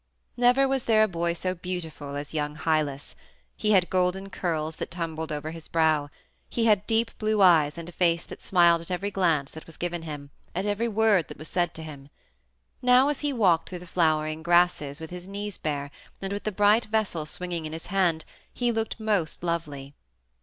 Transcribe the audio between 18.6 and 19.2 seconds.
looked